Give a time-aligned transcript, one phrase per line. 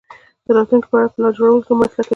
[0.45, 2.09] د راتلونکې په اړه پلان جوړولو کې مو مرسته کوي.